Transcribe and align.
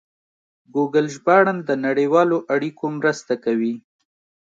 ګوګل 0.73 1.05
ژباړن 1.15 1.57
د 1.65 1.71
نړیوالو 1.85 2.37
اړیکو 2.53 2.85
مرسته 2.97 3.33
کوي. 3.43 3.73